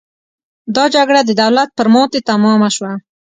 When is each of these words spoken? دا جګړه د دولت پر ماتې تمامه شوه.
دا 0.75 0.83
جګړه 0.95 1.21
د 1.25 1.31
دولت 1.41 1.69
پر 1.77 1.87
ماتې 1.93 2.19
تمامه 2.29 2.69
شوه. 2.75 2.91